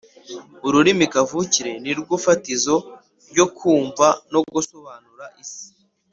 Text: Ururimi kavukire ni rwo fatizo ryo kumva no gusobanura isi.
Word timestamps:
Ururimi 0.67 1.05
kavukire 1.13 1.71
ni 1.83 1.91
rwo 1.99 2.15
fatizo 2.25 2.75
ryo 3.29 3.45
kumva 3.57 4.07
no 4.31 4.39
gusobanura 4.53 5.25
isi. 5.43 5.67